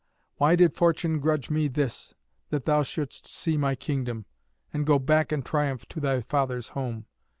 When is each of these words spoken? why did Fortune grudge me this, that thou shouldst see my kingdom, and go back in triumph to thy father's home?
why 0.37 0.55
did 0.55 0.73
Fortune 0.75 1.19
grudge 1.19 1.51
me 1.51 1.67
this, 1.67 2.15
that 2.49 2.65
thou 2.65 2.81
shouldst 2.81 3.27
see 3.27 3.55
my 3.55 3.75
kingdom, 3.75 4.25
and 4.73 4.87
go 4.87 4.97
back 4.97 5.31
in 5.31 5.43
triumph 5.43 5.85
to 5.89 5.99
thy 5.99 6.21
father's 6.21 6.69
home? 6.69 7.05